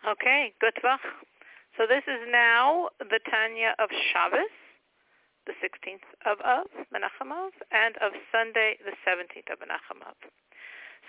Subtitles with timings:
[0.00, 1.04] Okay, good Tvach.
[1.76, 4.48] So this is now the Tanya of Shabbos,
[5.44, 10.16] the 16th of Av, Menachem Av, and of Sunday, the 17th of Menachem Av.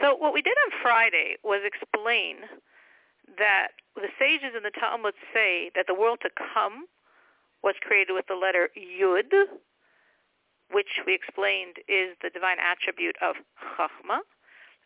[0.01, 2.43] So what we did on Friday was explain
[3.39, 6.84] that the sages in the Talmud say that the world to come
[7.64, 9.32] was created with the letter Yud,
[10.70, 14.20] which we explained is the divine attribute of Chachma.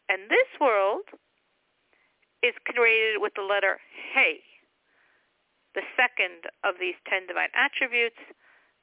[0.10, 1.10] And this world
[2.46, 3.80] is created with the letter
[4.14, 4.42] Hey,
[5.74, 8.22] the second of these ten divine attributes,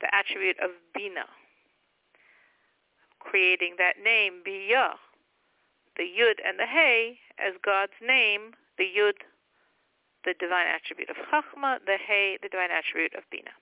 [0.00, 1.30] the attribute of Bina,
[3.20, 4.98] creating that name Biyah,
[5.96, 9.22] the Yud and the Hey as God's name, the Yud,
[10.24, 13.54] the divine attribute of Chachma, the Hey, the divine attribute of Bina.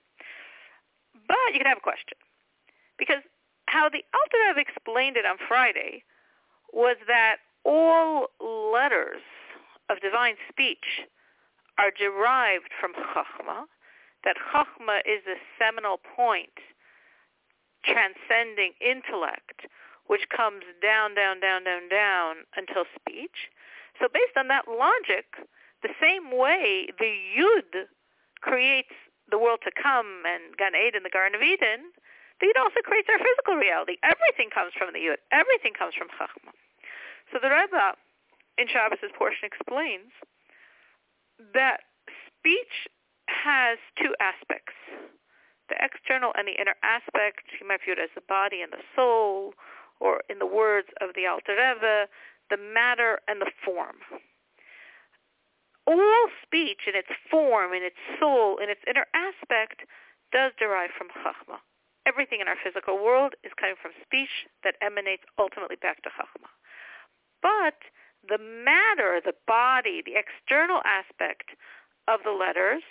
[1.27, 2.17] But you can have a question.
[2.97, 3.23] Because
[3.65, 6.03] how the Alter explained it on Friday
[6.73, 9.21] was that all letters
[9.91, 11.03] of divine speech
[11.77, 13.67] are derived from Chachma,
[14.23, 16.55] that Chachma is the seminal point
[17.83, 19.67] transcending intellect,
[20.07, 23.51] which comes down, down, down, down, down until speech.
[23.99, 25.35] So based on that logic,
[25.83, 27.89] the same way the Yud
[28.39, 28.93] creates
[29.29, 31.91] the world to come and Gan Eden, the Garden of Eden,
[32.39, 33.97] the Yud also creates our physical reality.
[34.05, 35.17] Everything comes from the Yud.
[35.33, 36.53] Everything comes from Chachma.
[37.33, 37.97] So the Rebbe
[38.57, 40.11] in Shabbos' portion explains
[41.53, 41.81] that
[42.27, 42.87] speech
[43.27, 44.75] has two aspects.
[45.69, 48.83] The external and the inner aspect, you might view it as the body and the
[48.95, 49.53] soul,
[49.99, 52.07] or in the words of the Alter Rebbe,
[52.49, 54.03] the matter and the form.
[55.87, 59.87] All speech in its form, in its soul, in its inner aspect
[60.31, 61.59] does derive from Chachma.
[62.05, 66.49] Everything in our physical world is coming from speech that emanates ultimately back to Chachma.
[67.41, 67.79] But
[68.27, 71.51] the matter, the body, the external aspect
[72.07, 72.83] of the letters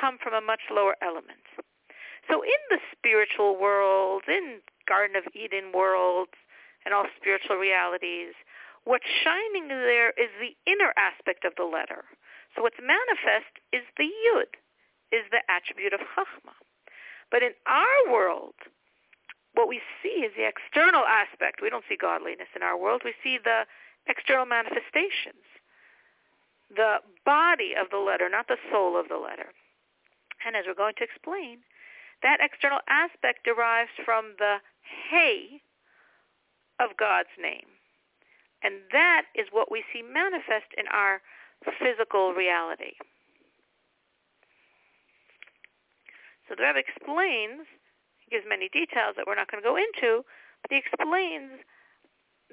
[0.00, 1.44] come from a much lower element.
[2.28, 6.32] So in the spiritual world, in Garden of Eden worlds,
[6.84, 8.32] and all spiritual realities,
[8.84, 12.04] what's shining there is the inner aspect of the letter.
[12.54, 14.54] So what's manifest is the yud,
[15.10, 16.54] is the attribute of chachma.
[17.30, 18.54] But in our world,
[19.54, 21.60] what we see is the external aspect.
[21.60, 23.02] We don't see godliness in our world.
[23.04, 23.66] We see the
[24.08, 25.44] external manifestations,
[26.70, 29.52] the body of the letter, not the soul of the letter.
[30.44, 31.62] And as we're going to explain,
[32.22, 34.58] that external aspect derives from the
[35.10, 35.62] hey
[36.80, 37.66] of God's name.
[38.62, 41.20] And that is what we see manifest in our
[41.78, 42.96] physical reality.
[46.48, 47.66] So the Rebbe explains,
[48.22, 50.22] he gives many details that we're not going to go into,
[50.62, 51.62] but he explains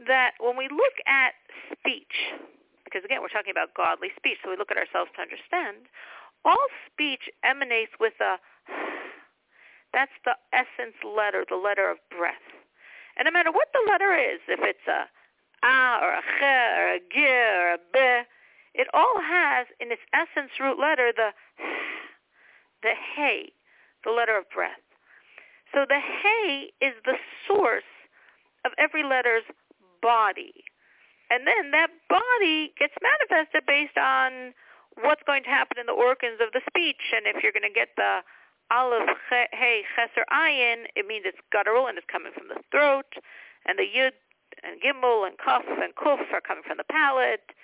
[0.07, 1.33] that when we look at
[1.71, 2.15] speech,
[2.85, 5.89] because again, we're talking about godly speech, so we look at ourselves to understand,
[6.45, 8.37] all speech emanates with a,
[9.93, 12.43] that's the essence letter, the letter of breath.
[13.17, 15.05] And no matter what the letter is, if it's a
[15.63, 17.99] a or a ch or a g or a b,
[18.73, 21.29] it all has in its essence root letter the
[22.81, 23.53] the hey,
[24.03, 24.83] the letter of breath.
[25.73, 27.15] So the hey is the
[27.47, 27.83] source
[28.65, 29.43] of every letter's
[30.03, 30.67] body.
[31.31, 34.53] And then that body gets manifested based on
[35.01, 37.15] what's going to happen in the organs of the speech.
[37.15, 38.21] And if you're going to get the
[38.69, 43.09] aleph, hey, cheser ayin, it means it's guttural and it's coming from the throat.
[43.65, 44.13] And the yud
[44.61, 47.55] and gimel and kaf and kuf are coming from the palate.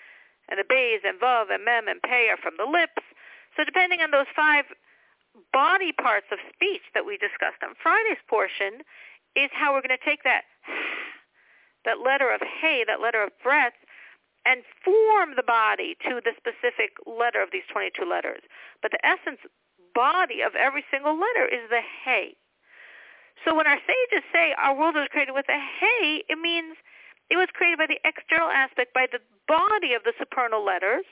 [0.49, 3.05] And the bays and vav and mem and pei are from the lips.
[3.53, 4.65] So depending on those five
[5.53, 8.81] body parts of speech that we discussed on Friday's portion
[9.35, 10.49] is how we're going to take that
[11.85, 13.73] that letter of hey, that letter of breath,
[14.45, 18.41] and form the body to the specific letter of these 22 letters.
[18.81, 19.39] But the essence
[19.93, 22.35] body of every single letter is the hey.
[23.45, 26.75] So when our sages say our world was created with a hey, it means
[27.29, 31.05] it was created by the external aspect, by the body of the supernal letters,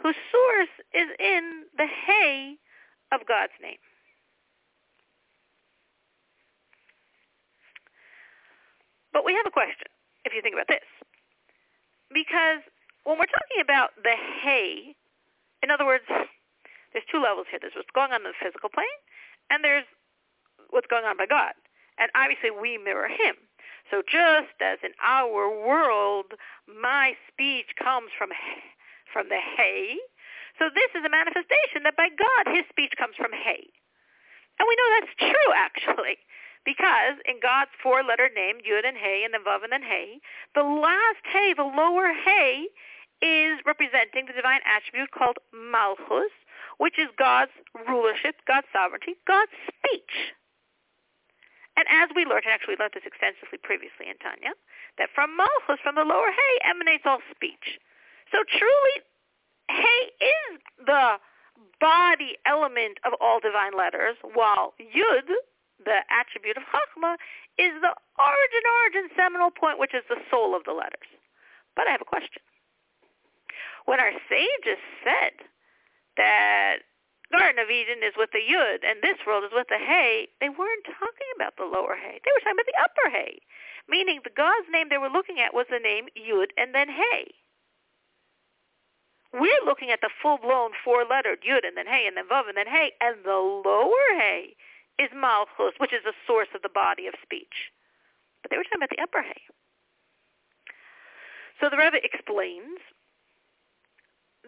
[0.00, 2.56] whose source is in the hey
[3.12, 3.80] of God's name.
[9.12, 9.91] But we have a question
[10.24, 10.86] if you think about this.
[12.12, 12.62] Because
[13.04, 14.94] when we're talking about the hay,
[15.62, 17.58] in other words, there's two levels here.
[17.60, 19.00] There's what's going on in the physical plane,
[19.50, 19.88] and there's
[20.70, 21.56] what's going on by God.
[21.98, 23.36] And obviously we mirror him.
[23.90, 26.38] So just as in our world,
[26.68, 28.30] my speech comes from
[29.12, 30.00] from the hay,
[30.58, 33.64] so this is a manifestation that by God, his speech comes from hay.
[34.60, 36.20] And we know that's true, actually.
[36.64, 40.20] Because in God's four-letter name, Yud and Hey, and the Vav and then Hey,
[40.54, 42.70] the last Hey, the lower Hey,
[43.22, 46.34] is representing the divine attribute called Malchus,
[46.78, 47.54] which is God's
[47.86, 50.34] rulership, God's sovereignty, God's speech.
[51.76, 54.52] And as we learned, and actually we learned this extensively previously in Tanya,
[54.98, 57.78] that from Malchus, from the lower Hey, emanates all speech.
[58.30, 58.96] So truly,
[59.70, 61.18] Hey is the
[61.80, 65.30] body element of all divine letters, while Yud,
[65.84, 67.16] the attribute of Chachma,
[67.58, 71.08] is the origin, origin, seminal point, which is the soul of the letters.
[71.76, 72.42] But I have a question.
[73.84, 75.34] When our sages said
[76.16, 76.86] that
[77.32, 80.48] Garden of Eden is with the Yud and this world is with the Hay, they
[80.48, 82.20] weren't talking about the lower Hay.
[82.20, 83.40] They were talking about the upper Hay,
[83.88, 87.32] meaning the God's name they were looking at was the name Yud and then Hay.
[89.32, 92.68] We're looking at the full-blown four-lettered Yud and then Hey and then Vav and then
[92.68, 94.54] Hey, and the lower Hey
[95.02, 97.72] is Malchus, which is the source of the body of speech.
[98.42, 99.42] But they were talking about the upper hay.
[101.60, 102.78] So the Rebbe explains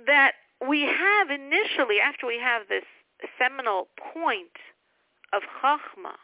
[0.06, 0.32] that
[0.66, 2.84] we have initially, after we have this
[3.38, 4.58] seminal point
[5.32, 6.18] of Chachma,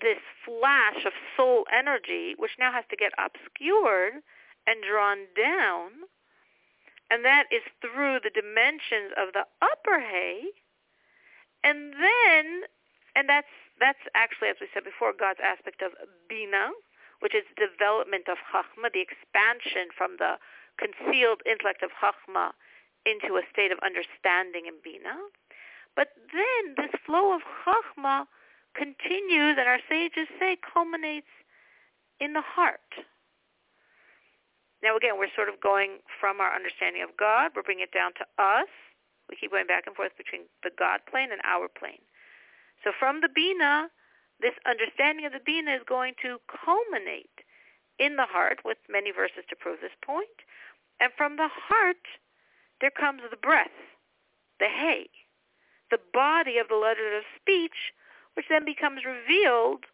[0.00, 4.14] this flash of soul energy, which now has to get obscured
[4.66, 5.90] and drawn down,
[7.10, 10.44] and that is through the dimensions of the upper hay,
[11.64, 12.68] and then,
[13.16, 13.50] and that's
[13.80, 15.92] that's actually, as we said before, God's aspect of
[16.28, 16.70] bina,
[17.18, 20.38] which is development of chachma, the expansion from the
[20.78, 22.52] concealed intellect of chachma
[23.06, 25.18] into a state of understanding and bina.
[25.96, 28.26] But then this flow of chachma
[28.74, 31.30] continues, and our sages say culminates
[32.20, 32.94] in the heart.
[34.82, 38.12] Now again, we're sort of going from our understanding of God, we're bringing it down
[38.20, 38.68] to us.
[39.28, 42.02] We keep going back and forth between the God plane and our plane.
[42.82, 43.88] So from the Bina,
[44.40, 47.44] this understanding of the Bina is going to culminate
[47.98, 50.44] in the heart with many verses to prove this point.
[51.00, 52.04] And from the heart,
[52.80, 53.74] there comes the breath,
[54.58, 55.08] the hay,
[55.90, 57.94] the body of the letter of speech,
[58.34, 59.86] which then becomes revealed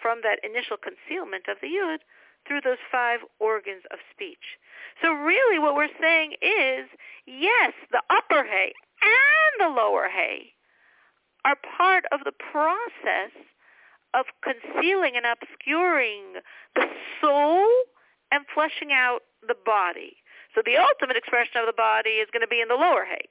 [0.00, 2.00] from that initial concealment of the yud
[2.46, 4.58] through those five organs of speech.
[5.02, 6.88] So really what we're saying is,
[7.26, 8.72] yes, the upper hay
[9.02, 10.52] and the lower hay
[11.44, 13.32] are part of the process
[14.14, 16.40] of concealing and obscuring
[16.74, 16.86] the
[17.20, 17.66] soul
[18.32, 20.16] and fleshing out the body.
[20.54, 23.28] So the ultimate expression of the body is going to be in the lower hay.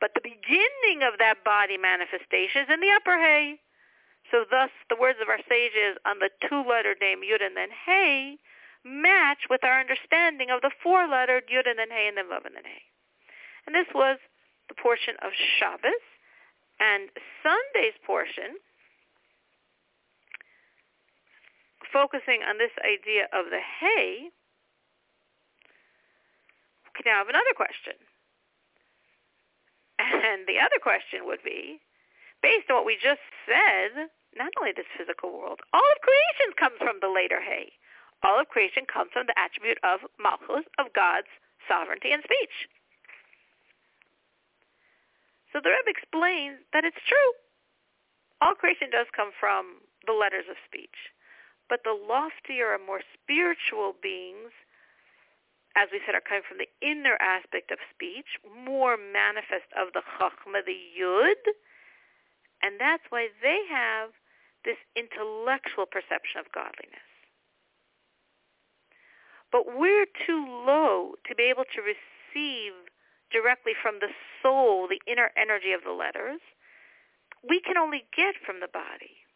[0.00, 3.60] But the beginning of that body manifestation is in the upper hay.
[4.30, 8.38] So thus the words of our sages on the two-letter name Yud and then Hey
[8.84, 12.54] match with our understanding of the four-lettered Yud and then Hey and then Vav and
[12.54, 12.82] then Hey.
[13.66, 14.18] And this was
[14.68, 16.06] the portion of Shabbos.
[16.80, 17.10] And
[17.44, 18.56] Sunday's portion,
[21.92, 24.30] focusing on this idea of the Hey,
[26.94, 27.94] we now have another question.
[30.00, 31.80] And the other question would be,
[32.40, 36.78] based on what we just said, not only this physical world, all of creation comes
[36.78, 37.72] from the later hay.
[38.22, 41.30] All of creation comes from the attribute of Malchus, of God's
[41.66, 42.68] sovereignty and speech.
[45.52, 47.30] So the Rebbe explains that it's true.
[48.40, 51.10] All creation does come from the letters of speech.
[51.68, 54.54] But the loftier and more spiritual beings,
[55.74, 60.02] as we said, are coming from the inner aspect of speech, more manifest of the
[60.18, 61.40] chachma, the yud,
[62.62, 64.10] and that's why they have
[64.64, 67.08] this intellectual perception of godliness.
[69.50, 72.72] But we're too low to be able to receive
[73.32, 74.10] directly from the
[74.42, 76.40] soul the inner energy of the letters.
[77.42, 79.26] We can only get from the body.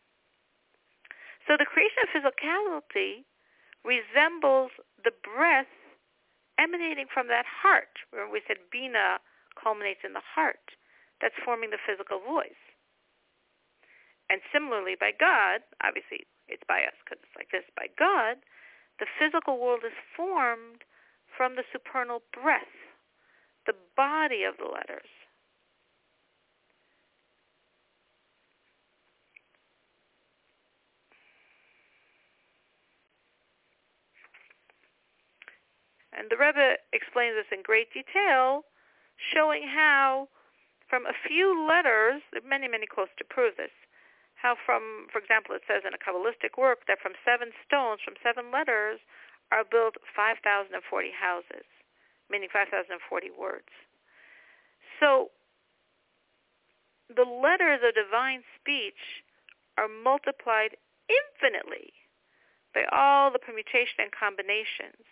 [1.47, 3.25] So the creation of physicality
[3.85, 4.71] resembles
[5.03, 5.71] the breath
[6.59, 8.01] emanating from that heart.
[8.13, 9.19] Remember we said Bina
[9.61, 10.79] culminates in the heart.
[11.21, 12.59] That's forming the physical voice.
[14.31, 18.41] And similarly, by God, obviously it's by us because it's like this, by God,
[18.99, 20.85] the physical world is formed
[21.37, 22.73] from the supernal breath,
[23.67, 25.11] the body of the letters.
[36.17, 38.63] And the Rebbe explains this in great detail,
[39.35, 40.29] showing how
[40.89, 43.75] from a few letters, there are many, many quotes to prove this,
[44.45, 48.21] how from, for example, it says in a Kabbalistic work that from seven stones, from
[48.21, 49.01] seven letters,
[49.49, 50.69] are built 5,040
[51.17, 51.65] houses,
[52.29, 52.85] meaning 5,040
[53.33, 53.73] words.
[55.01, 55.33] So
[57.09, 59.25] the letters of divine speech
[59.81, 60.77] are multiplied
[61.09, 61.97] infinitely
[62.77, 65.09] by all the permutation and combinations,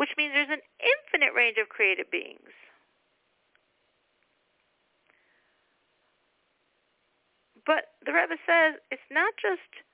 [0.00, 2.56] which means there's an infinite range of created beings.
[7.66, 9.84] But the Rebbe says it's not just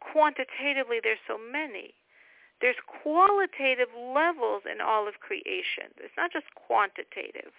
[0.00, 1.94] quantitatively there's so many.
[2.60, 5.92] There's qualitative levels in all of creation.
[6.00, 7.52] It's not just quantitative.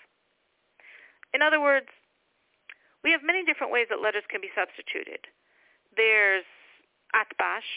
[1.34, 1.88] In other words,
[3.04, 5.30] we have many different ways that letters can be substituted.
[5.96, 6.48] There's
[7.14, 7.70] atbash,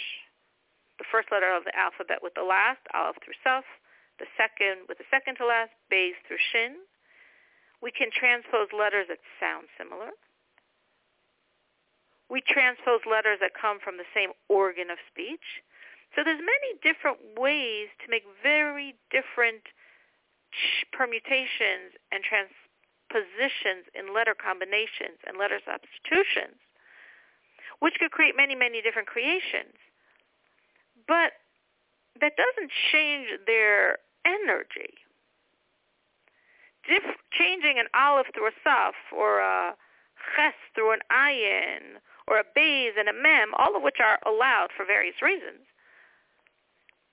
[0.98, 3.68] the first letter of the alphabet with the last, aleph through saf,
[4.18, 6.80] the second with the second to last, bays through shin.
[7.80, 10.12] We can transpose letters that sound similar.
[12.30, 15.60] We transpose letters that come from the same organ of speech.
[16.14, 19.66] So there's many different ways to make very different
[20.94, 26.58] permutations and transpositions in letter combinations and letter substitutions,
[27.78, 29.74] which could create many, many different creations.
[31.06, 31.34] But
[32.20, 34.94] that doesn't change their energy.
[36.88, 39.74] Dif- changing an aleph through a saf or a
[40.36, 44.68] ches through an ayin or a bays and a mem, all of which are allowed
[44.74, 45.66] for various reasons.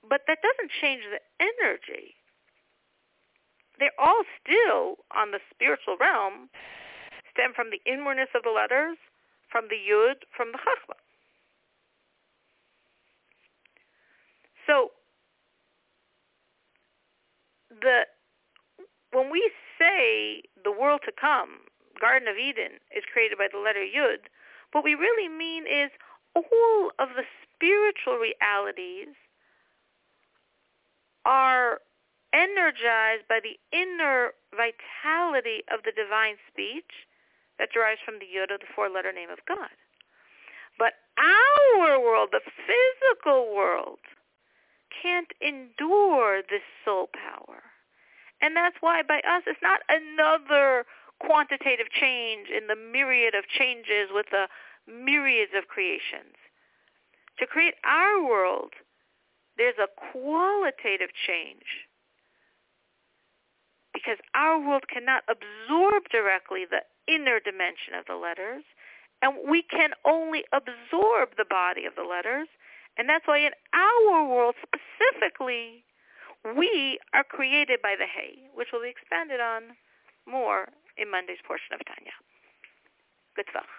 [0.07, 2.13] But that doesn't change the energy.
[3.79, 6.50] They're all still on the spiritual realm,
[7.33, 8.97] stem from the inwardness of the letters,
[9.51, 11.01] from the yud, from the chachma.
[14.67, 14.91] So
[17.69, 18.05] the
[19.13, 21.65] when we say the world to come,
[22.00, 24.27] Garden of Eden, is created by the letter Yud,
[24.77, 25.89] what we really mean is
[26.36, 29.10] all of the spiritual realities
[31.25, 31.81] are
[32.31, 37.10] energized by the inner vitality of the divine speech
[37.57, 39.74] that derives from the Yod of the four-letter name of God.
[40.77, 43.98] But our world, the physical world,
[45.01, 47.65] can't endure this soul power.
[48.43, 50.86] And that's why by us it's not another
[51.19, 54.46] quantitative change in the myriad of changes with the
[54.88, 56.36] myriads of creations.
[57.39, 58.74] To create our world,
[59.58, 61.86] there's a qualitative change
[63.94, 68.63] because our world cannot absorb directly the inner dimension of the letters,
[69.22, 72.48] and we can only absorb the body of the letters.
[72.98, 75.84] And that's why in our world specifically,
[76.56, 79.75] we are created by the hay, which will be expanded on
[80.27, 82.13] more in Monday's portion of Tanya.
[83.36, 83.70] Good stuff.